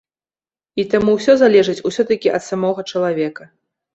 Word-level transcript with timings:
І 0.83 0.85
таму 0.93 1.11
ўсё 1.17 1.35
залежыць 1.41 1.83
усё-такі 1.89 2.33
ад 2.37 2.43
самога 2.49 2.87
чалавека. 2.95 3.43